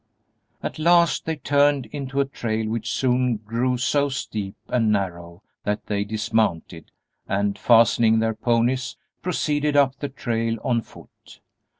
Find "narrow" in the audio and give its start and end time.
4.91-5.43